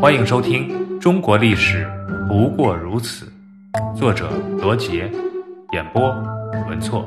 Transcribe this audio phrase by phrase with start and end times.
[0.00, 0.68] 欢迎收听
[1.00, 1.84] 《中国历史
[2.28, 3.26] 不过如此》，
[3.98, 5.10] 作者罗杰，
[5.72, 6.08] 演播
[6.68, 7.04] 文措。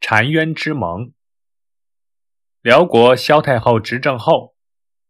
[0.00, 1.12] 澶渊之盟。
[2.62, 4.54] 辽国萧太后执政后，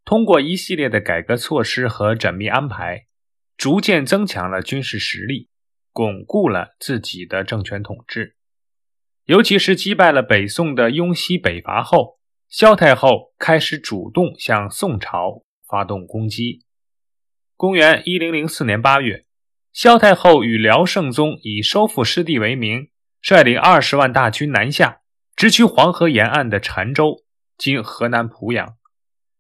[0.06, 3.04] 通过一系列的改革措施和缜密安排，
[3.58, 5.50] 逐渐增强了军事实力，
[5.92, 8.36] 巩固了自己的政权统治。
[9.26, 12.21] 尤其是击败了北宋的雍西北伐后。
[12.52, 16.66] 萧太后开始主动向宋朝发动攻击。
[17.56, 19.24] 公元一零零四年八月，
[19.72, 22.90] 萧太后与辽圣宗以收复失地为名，
[23.22, 25.00] 率领二十万大军南下，
[25.34, 27.24] 直趋黄河沿岸的澶州
[27.56, 28.76] （今河南濮阳），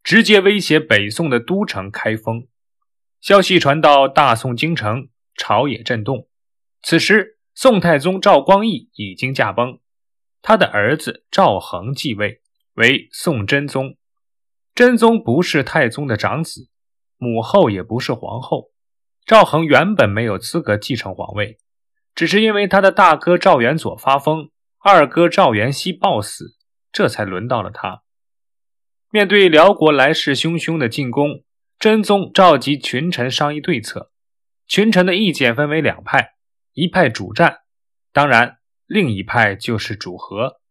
[0.02, 2.48] 直接威胁北宋的都城开封。
[3.20, 6.28] 消息传到大宋京城，朝野震动。
[6.82, 9.80] 此时，宋太宗赵光义已经驾崩，
[10.40, 12.40] 他的儿子赵恒继位。
[12.74, 13.96] 为宋真宗，
[14.74, 16.68] 真宗不是太宗的长子，
[17.18, 18.70] 母后也不是皇后。
[19.26, 21.58] 赵恒原本没有资格继承皇位，
[22.14, 26.56] 只是因为他的大哥赵元佐发疯，二哥赵元熙暴死，
[26.90, 28.02] 这才轮到了他。
[29.10, 31.44] 面对辽国来势汹汹的进攻，
[31.78, 34.10] 真宗召集群臣商议对策。
[34.66, 36.36] 群臣的意见分为两派，
[36.72, 37.58] 一派主战，
[38.10, 40.61] 当然，另一派就是主和。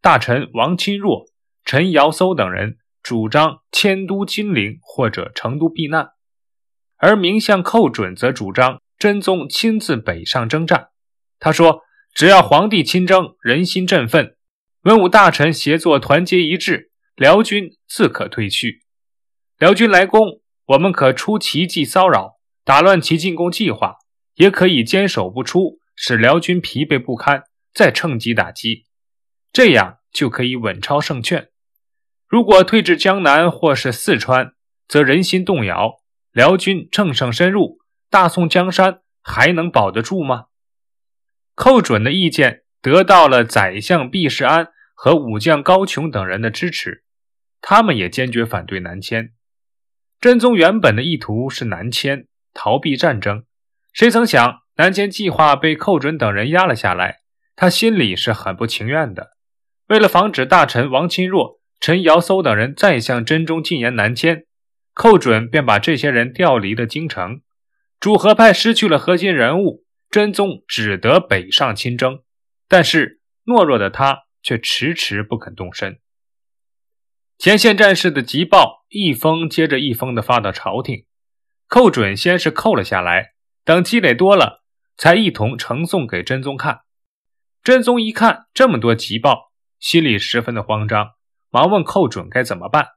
[0.00, 1.26] 大臣王钦若、
[1.64, 6.10] 陈尧叟等人主张迁都金陵或者成都避难，
[6.96, 10.88] 而名相寇准则主张真宗亲自北上征战。
[11.40, 11.82] 他说
[12.14, 14.36] ：“只要皇帝亲征，人心振奋，
[14.82, 18.84] 文武大臣协作团结一致，辽军自可退去。
[19.58, 23.98] 辽军来攻，我们可出奇计骚扰，打乱其进攻计划；
[24.34, 27.42] 也可以坚守不出，使辽军疲惫不堪，
[27.74, 28.86] 再趁机打击。”
[29.52, 31.48] 这样就可以稳操胜券。
[32.26, 34.52] 如果退至江南或是四川，
[34.86, 36.00] 则人心动摇，
[36.32, 37.78] 辽军乘胜深入，
[38.10, 40.46] 大宋江山还能保得住吗？
[41.54, 47.04] 寇准的意见得到了宰相毕世安和武将高琼等人的支持，
[47.60, 49.32] 他们也坚决反对南迁。
[50.20, 53.44] 真宗原本的意图是南迁，逃避战争，
[53.92, 57.20] 谁曾想南迁计划被寇准等人压了下来，
[57.56, 59.37] 他心里是很不情愿的。
[59.88, 64.44] 为了防止大臣王钦若、陈尧叟等人再向真宗进言南迁，
[64.92, 67.40] 寇准便把这些人调离了京城。
[67.98, 72.20] 主和派失去了核心人物，真宗只得北上亲征。
[72.68, 75.98] 但是懦弱的他却迟迟不肯动身。
[77.38, 81.06] 前线战士的急报一封接着一封的发到朝廷，
[81.66, 83.32] 寇准先是扣了下来，
[83.64, 84.62] 等积累多了，
[84.98, 86.82] 才一同呈送给真宗看。
[87.64, 89.47] 真宗一看这么多急报。
[89.78, 91.12] 心里十分的慌张，
[91.50, 92.88] 忙问寇准该怎么办。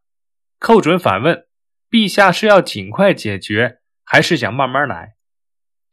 [0.59, 1.45] 寇准反问
[1.89, 5.15] ：“陛下是要尽快解决，还是想慢慢来？”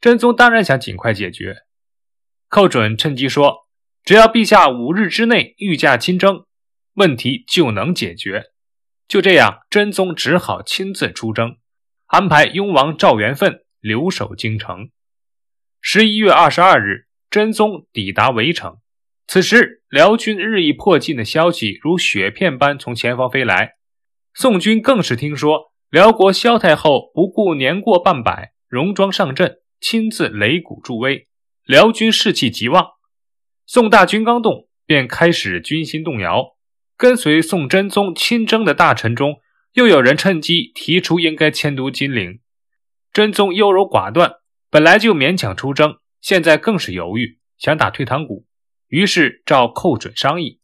[0.01, 1.63] 真宗当然想尽快解决。
[2.47, 3.67] 寇准趁机说
[4.03, 6.45] ：“只要陛下五日之内御驾亲征，
[6.93, 8.51] 问题就能解决。”
[9.07, 11.57] 就这样，真宗只好亲自出征，
[12.05, 14.91] 安排雍王赵元奋留守京城。
[15.81, 18.77] 十一月二十二日，真宗抵达围城。
[19.25, 23.73] 此时，辽军日益迫近的消息如雪片般从前方飞来。
[24.35, 31.27] 宋军更是听说辽国萧太后不顾年过半百，戎装上阵，亲自擂鼓助威，
[31.65, 32.85] 辽军士气极旺。
[33.65, 36.55] 宋大军刚动，便开始军心动摇。
[36.95, 39.39] 跟随宋真宗亲征的大臣中，
[39.73, 42.41] 又有人趁机提出应该迁都金陵。
[43.11, 44.33] 真宗优柔寡断，
[44.69, 48.45] 本来就勉强出征，现在更是犹豫，想打退堂鼓。
[48.89, 50.59] 于是召寇准商议。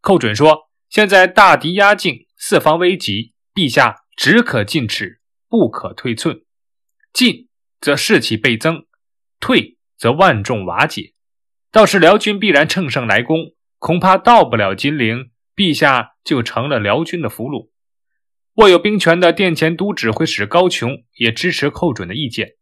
[0.00, 6.42] 寇准说：“现在大敌压境，四方危急，陛下只可进尺，不可退寸。
[7.12, 7.48] 进
[7.80, 8.86] 则士气倍增，
[9.40, 11.14] 退则万众瓦解。
[11.72, 17.70] 到时辽军必然乘胜来攻，恐怕到不了金陵，陛下就成了辽军的俘虏。”
[18.54, 22.56] 握有兵权的殿前都指挥使高琼也支持寇准的意见。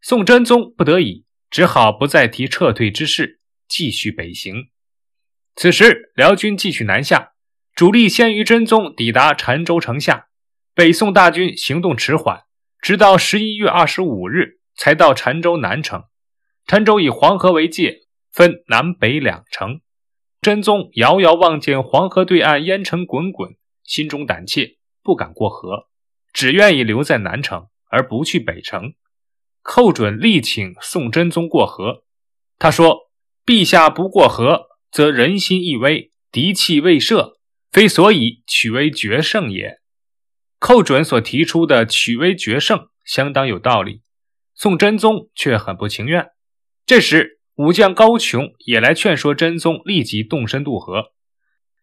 [0.00, 3.39] 宋真宗不得已，只好不再提撤退之事。
[3.70, 4.68] 继续北行。
[5.54, 7.34] 此时，辽军继续南下，
[7.74, 10.28] 主力先于真宗抵达澶州城下。
[10.74, 12.44] 北宋大军行动迟缓，
[12.80, 16.04] 直到十一月二十五日才到澶州南城。
[16.66, 18.00] 澶州以黄河为界，
[18.32, 19.80] 分南北两城。
[20.40, 25.88] 真宗遥遥望见黄河对岸烟尘滚滚，心中胆怯，不敢过河，
[26.32, 28.94] 只愿意留在南城，而不去北城。
[29.62, 32.04] 寇准力请宋真宗过河，
[32.58, 33.09] 他说。
[33.50, 37.40] 陛下不过河，则人心易危，敌气未设，
[37.72, 39.80] 非所以取威决胜也。
[40.60, 44.02] 寇准所提出的取威决胜相当有道理，
[44.54, 46.28] 宋真宗却很不情愿。
[46.86, 51.06] 这时，武将高琼也来劝说真宗立即动身渡河。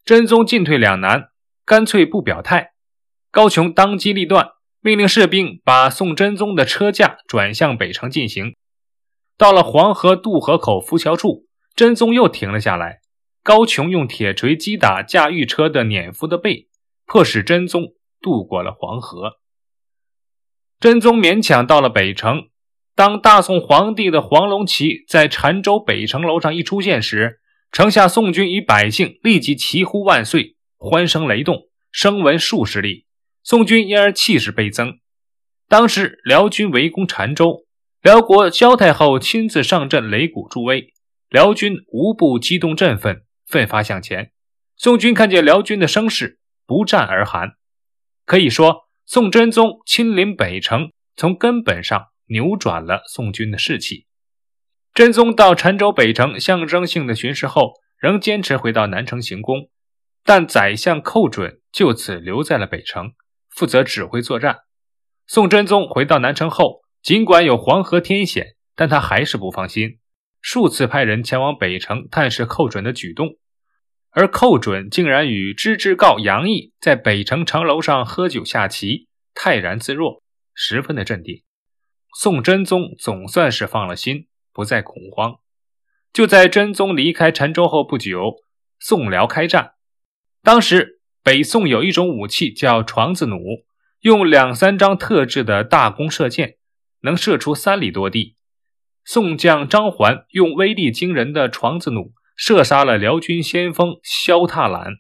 [0.06, 1.32] 真宗进退两难，
[1.66, 2.72] 干脆不表态。
[3.30, 8.56] 高琼当机立断，命令士兵把宋真宗的车驾转向北城进行。
[9.38, 11.46] 到了黄河渡河口浮桥处，
[11.78, 13.00] 真宗又停了下来。
[13.42, 16.68] 高琼用铁锤击打驾驭车的辇夫的背，
[17.06, 17.94] 迫使真宗。
[18.20, 19.34] 渡过了黄河，
[20.80, 22.50] 真宗勉强到了北城。
[22.96, 27.40] 当大宋皇帝的黄龙旗在澶州北城楼上一出现时，
[27.72, 33.06] 城下宋军与百姓立即齐呼万岁，欢声雷动，声闻数十里。
[33.44, 34.98] 宋军因而气势倍增。
[35.70, 37.66] 当时辽军围攻澶州，
[38.02, 40.92] 辽国萧太后亲自上阵擂鼓助威，
[41.30, 44.32] 辽军无不激动振奋，奋发向前。
[44.78, 47.54] 宋军看见辽军的声势，不战而寒。
[48.26, 54.06] 可以说，宋真宗亲临北城，从根本上扭转了宋军的士气。
[54.94, 59.70] 真宗到澶州北城象征性的巡视后，仍坚持回到南城行宫，
[60.24, 63.14] 但宰相寇准就此留在了北城，
[63.50, 64.60] 负责指挥作战。
[65.28, 70.00] 宋真宗回到南城后，尽管有黄河天险，但他还是不放心，
[70.50, 73.36] 数次派人前往北城探视寇准的举动。
[74.12, 80.24] 而寇准竟然与知之告杨毅在北城城楼上喝酒下棋，泰然自若，
[80.54, 81.44] 十分的镇定。
[82.18, 85.36] 宋真宗总算是放了心，不再恐慌。
[86.14, 88.38] 就在真宗离开陈州后不久，
[88.80, 89.74] 宋辽开战。
[90.42, 93.66] 当时北宋有一种武器叫床子弩，
[94.00, 96.56] 用两三张特制的大弓射箭，
[97.02, 98.37] 能射出三里多地。
[99.10, 102.12] 宋将张环用威力惊人的床子弩。
[102.36, 104.98] 射杀了辽军先锋萧踏懒，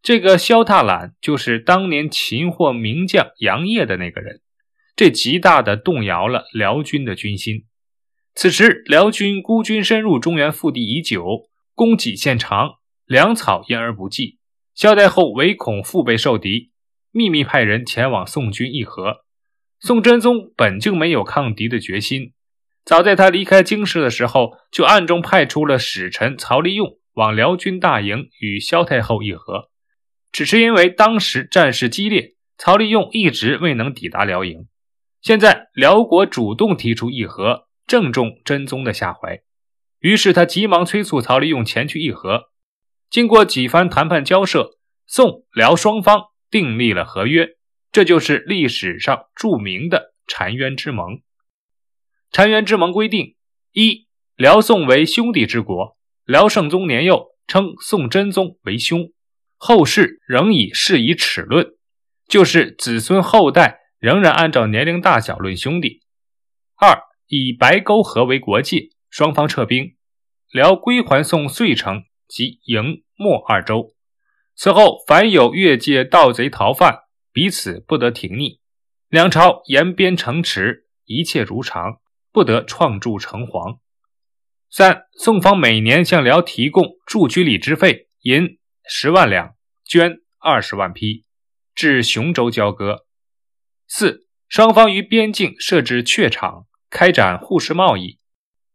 [0.00, 4.42] 这个萧踏懒就是当年擒获名将杨业的那个人，
[4.94, 7.64] 这极大的动摇了辽军的军心。
[8.34, 12.74] 此时，辽军孤军深入中原腹地已久，供给线长，
[13.06, 14.38] 粮草因而不济。
[14.74, 16.70] 萧太后唯恐腹背受敌，
[17.10, 19.24] 秘密派人前往宋军议和。
[19.80, 22.34] 宋真宗本就没有抗敌的决心。
[22.88, 29.68] 早在他离开京师的时候，就暗中派出了使臣曹利用往辽军大营与萧太后议和，
[30.32, 34.68] 只是因为当时战事激烈，曹利用一直未能抵达辽营。
[35.20, 39.42] 现在辽国主动提出议和，正中真宗的下怀，
[40.00, 42.44] 于是他急忙催促曹利用前去议和。
[43.10, 47.50] 经过几番谈判交涉，宋辽双方订立了合约，
[47.92, 51.20] 这就是历史上著名的澶渊之盟。
[52.32, 53.36] 澶渊之盟规定：
[53.72, 59.12] 一、辽宋为兄弟之国，辽圣宗年幼，称宋真宗为兄，
[59.56, 61.74] 后世仍以事以齿论，
[62.28, 66.02] 就是子孙后代仍然按照年龄大小论兄弟。
[66.76, 69.96] 二、以白沟河为国界，双方撤兵，
[70.52, 73.94] 辽归还宋遂城及营、莫二州。
[74.54, 78.60] 此后，凡有越界盗贼逃犯，彼此不得停逆，
[79.08, 82.00] 两朝沿边城池，一切如常。
[82.38, 83.80] 不得创筑城隍。
[84.70, 91.24] 三，宋方每年向辽提供驻居里之费银十万两，绢二十万匹，
[91.74, 93.06] 至雄州交割。
[93.88, 98.20] 四，双方于边境设置榷场，开展互市贸易。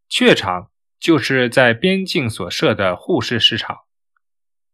[0.09, 3.77] 榷场就是在边境所设的互市市场。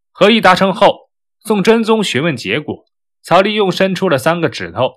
[0.09, 2.85] 合议达成后，宋真宗询问结果，
[3.21, 4.93] 曹利用伸出了三个指头。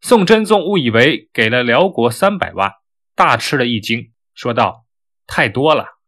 [0.00, 2.72] 宋真宗误以为给了辽国三百万。
[3.14, 4.86] 大吃了一惊，说道
[5.26, 5.98] ：“太多了。”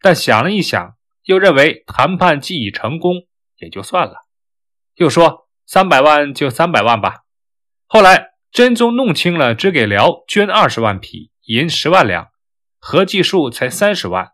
[0.00, 4.26] 但想了一想，又认为谈判既已成功，也就算了。
[4.94, 7.22] 又说：“三百万就三百万吧。”
[7.86, 12.28] 后来真宗弄清了，只给辽捐二十万匹，银十万两，
[12.78, 14.32] 合计数才三十万，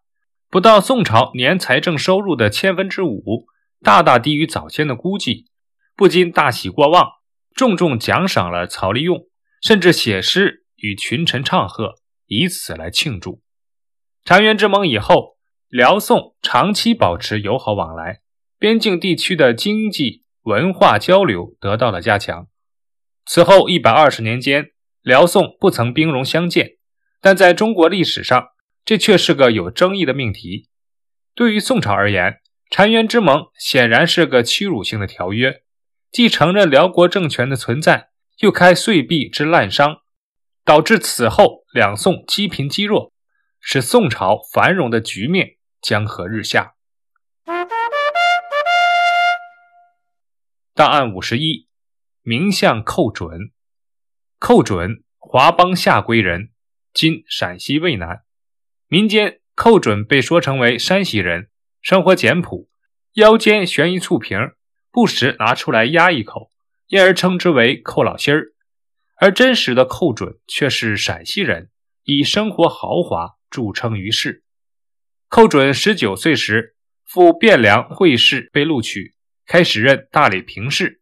[0.51, 3.47] 不到宋朝年财政收入的千分之五，
[3.83, 5.51] 大大低于早先的估计，
[5.97, 7.09] 不禁大喜过望，
[7.55, 9.29] 重重奖赏了曹利用，
[9.63, 11.95] 甚至写诗与群臣唱和。
[12.27, 13.43] 以此来庆祝
[14.25, 15.37] 澶渊之盟以后，
[15.69, 18.21] 辽宋长期保持友好往来，
[18.59, 22.49] 边境地区的经济文化交流得到了加强。
[23.27, 24.71] 此后一百二十年间，
[25.03, 26.77] 辽宋不曾兵戎相见，
[27.21, 28.49] 但在中国历史上，
[28.85, 30.69] 这却是个有争议的命题。
[31.35, 32.41] 对于宋朝而言，
[32.71, 35.63] 澶渊之盟显然是个屈辱性的条约，
[36.11, 40.04] 既承认辽国政权的存在，又开岁币之滥觞。
[40.65, 43.13] 导致此后两宋积贫积弱，
[43.61, 46.75] 使宋朝繁荣的局面江河日下。
[50.73, 51.69] 档案五十一：
[52.23, 53.53] 名相寇准。
[54.39, 56.51] 寇准，华邦下归人，
[56.95, 58.23] 今陕西渭南。
[58.89, 61.51] 民间寇准被说成为山西人，
[61.83, 62.71] 生活简朴，
[63.13, 64.39] 腰间悬一醋瓶，
[64.91, 66.51] 不时拿出来压一口，
[66.87, 68.54] 因而称之为寇老心儿。
[69.17, 71.71] 而真实的寇准却是陕西人，
[72.03, 74.43] 以生活豪华著称于世。
[75.29, 79.15] 寇准十九岁时赴汴梁会试，被录取，
[79.47, 81.01] 开始任大理平事。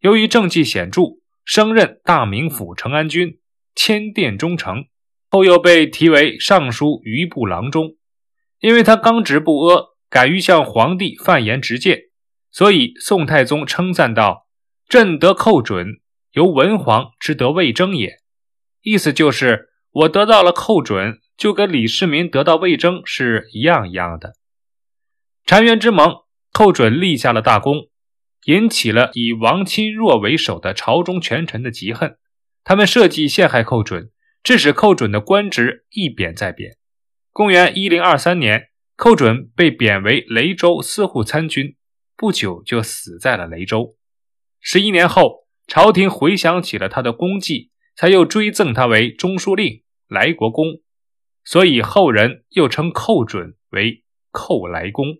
[0.00, 3.38] 由于政绩显著，升任大名府承安军，
[3.74, 4.84] 迁殿中丞，
[5.28, 7.96] 后又被提为尚书余部郎中。
[8.60, 11.98] 因为他刚直不阿，敢于向皇帝犯言直谏，
[12.50, 14.46] 所以宋太宗称赞道
[14.88, 15.99] ：“朕得寇准。”
[16.32, 18.20] 由文皇之得魏征也，
[18.82, 24.34] 意思就是我得到了寇准，就跟李世民得到魏征是一样一样的。
[25.44, 26.18] 澶渊之盟，
[26.52, 27.88] 寇准立下了大功，
[28.44, 32.16] 引起了以王钦若为首的朝中权臣的嫉恨，
[32.62, 34.12] 他们设计陷害寇准，
[34.44, 36.76] 致使寇准的官职一贬再贬。
[37.32, 41.74] 公元一零二三年，寇准被贬为雷州司户参军，
[42.16, 43.96] 不久就死在了雷州。
[44.60, 45.39] 十一年后。
[45.70, 50.80] 朝廷回想起了他的功绩，才又追赠他为中书令、来国公，
[51.44, 55.18] 所以后人又称寇准为寇来公。